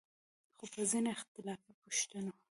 خو 0.55 0.63
پۀ 0.71 0.81
ځينې 0.89 1.09
اختلافي 1.17 1.71
پوسټونو 1.79 2.31